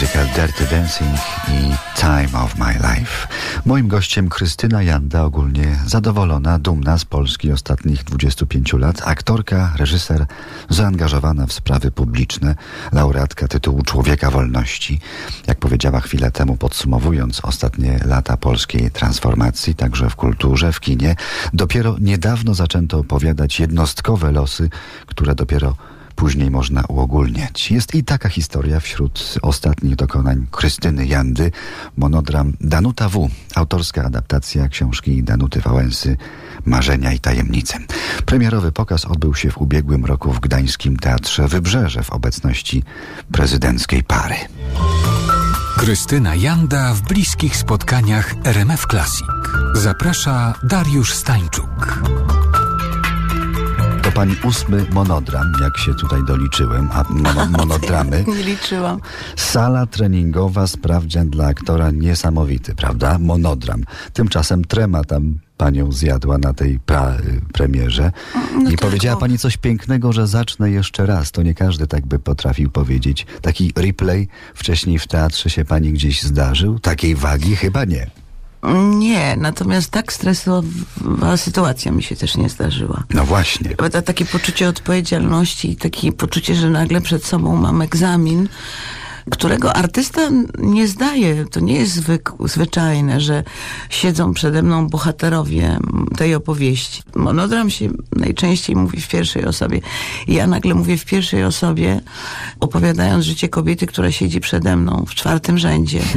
[0.00, 1.16] Dirty Dancing
[1.48, 3.28] i Time of My Life.
[3.66, 10.26] Moim gościem Krystyna Janda, ogólnie zadowolona, dumna z Polski ostatnich 25 lat, aktorka, reżyser,
[10.68, 12.54] zaangażowana w sprawy publiczne,
[12.92, 15.00] laureatka tytułu Człowieka Wolności.
[15.46, 21.16] Jak powiedziała chwilę temu, podsumowując ostatnie lata polskiej transformacji, także w kulturze, w kinie,
[21.52, 24.70] dopiero niedawno zaczęto opowiadać jednostkowe losy,
[25.06, 25.76] które dopiero
[26.14, 27.70] później można uogólniać.
[27.70, 31.52] Jest i taka historia wśród ostatnich dokonań Krystyny Jandy,
[31.96, 36.16] monodram Danuta W., autorska adaptacja książki Danuty Wałęsy
[36.64, 37.78] Marzenia i Tajemnice.
[38.26, 42.82] Premierowy pokaz odbył się w ubiegłym roku w Gdańskim Teatrze Wybrzeże w obecności
[43.32, 44.36] prezydenckiej pary.
[45.76, 49.26] Krystyna Janda w bliskich spotkaniach RMF Classic.
[49.74, 52.02] Zaprasza Dariusz Stańczuk
[54.10, 58.24] to pani ósmy monodram, jak się tutaj doliczyłem, a mono, monodramy.
[58.28, 59.00] Nie liczyłam.
[59.36, 63.18] Sala treningowa, sprawdzian dla aktora niesamowity, prawda?
[63.18, 63.84] Monodram.
[64.12, 67.16] Tymczasem trema tam panią zjadła na tej pra,
[67.52, 68.12] premierze
[68.54, 71.32] no i tak, powiedziała pani coś pięknego, że zacznę jeszcze raz.
[71.32, 73.26] To nie każdy tak by potrafił powiedzieć.
[73.42, 76.78] Taki replay wcześniej w teatrze się pani gdzieś zdarzył?
[76.78, 78.19] Takiej wagi chyba nie.
[78.98, 83.02] Nie, natomiast tak stresowa sytuacja mi się też nie zdarzyła.
[83.14, 83.70] No właśnie.
[84.04, 88.48] Takie poczucie odpowiedzialności i takie poczucie, że nagle przed sobą mam egzamin,
[89.30, 90.20] którego artysta
[90.58, 91.44] nie zdaje.
[91.44, 93.44] To nie jest zwyk, zwyczajne, że
[93.90, 95.78] siedzą przede mną bohaterowie
[96.16, 97.02] tej opowieści.
[97.14, 99.80] Monodram się najczęściej mówi w pierwszej osobie.
[100.28, 102.00] Ja nagle mówię w pierwszej osobie,
[102.60, 106.00] opowiadając życie kobiety, która siedzi przede mną w czwartym rzędzie.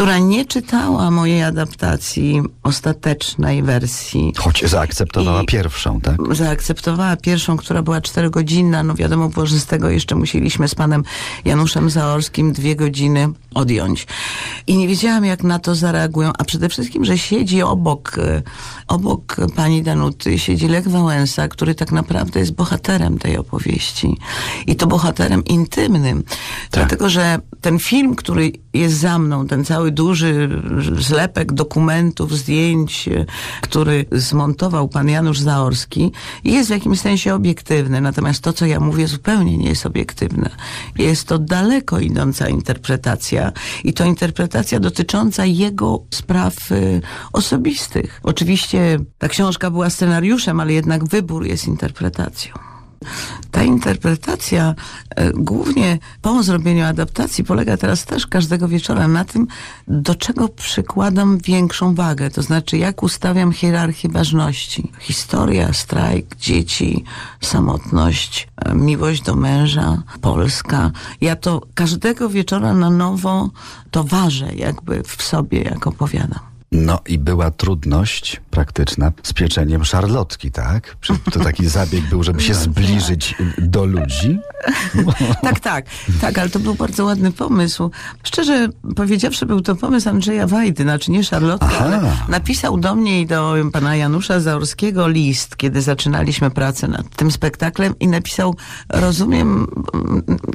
[0.00, 4.32] która nie czytała mojej adaptacji ostatecznej wersji.
[4.36, 6.16] Choć zaakceptowała I pierwszą, tak?
[6.30, 8.82] Zaakceptowała pierwszą, która była czterogodzinna.
[8.82, 11.04] No wiadomo było, że z tego jeszcze musieliśmy z panem
[11.44, 14.06] Januszem Zaorskim dwie godziny odjąć.
[14.66, 18.42] I nie wiedziałam, jak na to zareagują, a przede wszystkim, że siedzi obok, e,
[18.88, 24.16] obok pani Danuty, siedzi Lech Wałęsa, który tak naprawdę jest bohaterem tej opowieści.
[24.66, 26.22] I to bohaterem intymnym.
[26.22, 26.38] Tak.
[26.70, 30.62] Dlatego, że ten film, który jest za mną, ten cały duży
[30.98, 33.26] zlepek dokumentów, zdjęć, e,
[33.60, 36.12] który zmontował pan Janusz Zaorski,
[36.44, 38.00] jest w jakimś sensie obiektywny.
[38.00, 40.50] Natomiast to, co ja mówię, zupełnie nie jest obiektywne.
[40.98, 43.52] Jest to daleko idąca interpretacja
[43.84, 47.00] i to interpretacja dotycząca jego spraw y,
[47.32, 48.20] osobistych.
[48.22, 52.69] Oczywiście ta książka była scenariuszem, ale jednak wybór jest interpretacją.
[53.50, 54.74] Ta interpretacja
[55.16, 59.46] e, głównie po zrobieniu adaptacji polega teraz też każdego wieczora na tym,
[59.88, 64.92] do czego przykładam większą wagę, to znaczy jak ustawiam hierarchię ważności.
[64.98, 67.04] Historia, strajk, dzieci,
[67.40, 70.90] samotność, e, miłość do męża, Polska.
[71.20, 73.50] Ja to każdego wieczora na nowo
[73.90, 76.50] to ważę jakby w sobie, jak opowiadam.
[76.72, 80.96] No i była trudność praktyczna z pieczeniem szarlotki, tak?
[81.32, 84.38] To taki zabieg był, żeby się zbliżyć do ludzi.
[85.42, 85.86] tak, tak,
[86.20, 87.90] tak, ale to był bardzo ładny pomysł.
[88.22, 93.26] Szczerze powiedziawszy, był to pomysł Andrzeja Wajdy, znaczy nie szarlotki, ale napisał do mnie i
[93.26, 98.54] do pana Janusza Zaorskiego list, kiedy zaczynaliśmy pracę nad tym spektaklem i napisał,
[98.88, 99.66] rozumiem,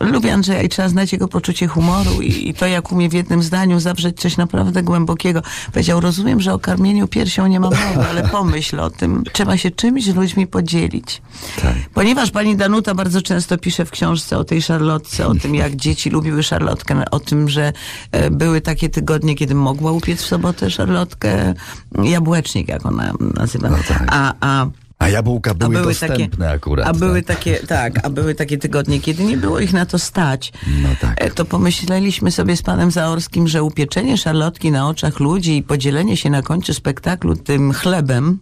[0.00, 3.42] lubię Andrzeja i trzeba znać jego poczucie humoru i, i to, jak umie w jednym
[3.42, 5.42] zdaniu zawrzeć coś naprawdę głębokiego.
[5.72, 7.70] Powiedział, rozumiem, że o karmieniu piersią nie ma
[8.10, 9.24] ale pomyśl o tym.
[9.32, 11.22] Trzeba się czymś z ludźmi podzielić.
[11.62, 11.74] Tak.
[11.94, 16.10] Ponieważ pani Danuta bardzo często pisze w książce o tej szarlotce, o tym, jak dzieci
[16.10, 17.72] lubiły szarlotkę, o tym, że
[18.12, 21.54] e, były takie tygodnie, kiedy mogła upiec w sobotę szarlotkę,
[22.02, 23.70] jabłecznik, jak ona nazywa.
[23.70, 24.04] No tak.
[24.10, 24.66] a, a
[25.02, 26.86] a jabłka były, a były dostępne takie, akurat.
[26.86, 27.36] A były tak?
[27.36, 30.52] takie, tak, a były takie tygodnie, kiedy nie było ich na to stać.
[30.82, 31.24] No tak.
[31.24, 36.16] E, to pomyśleliśmy sobie z panem Zaorskim, że upieczenie szarlotki na oczach ludzi i podzielenie
[36.16, 38.38] się na końcu spektaklu tym chlebem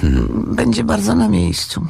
[0.00, 0.54] hmm.
[0.54, 1.86] będzie bardzo na miejscu.